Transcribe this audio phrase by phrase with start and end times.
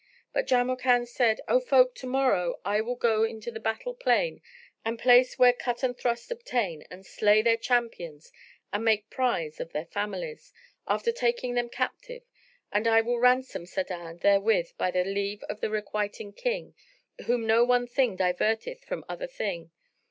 [0.33, 4.41] But Jamrkan said, "O folk, to morrow I will go forth into the battle plain
[4.83, 8.31] and place where cut and thrust obtain, and slay their champions
[8.73, 10.51] and make prize of their families
[10.87, 12.25] after taking them captives
[12.71, 16.73] and I will ransom Sa'adan therewith, by the leave of the Requiting King,
[17.27, 19.69] whom no one thing diverteth from other thing!"